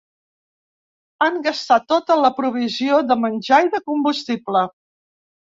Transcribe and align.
Han 1.25 1.37
gastat 1.47 1.85
tota 1.93 2.17
la 2.21 2.31
provisió 2.39 2.99
de 3.11 3.19
menjar 3.27 3.61
i 3.67 3.71
de 3.77 3.83
combustible. 3.93 4.67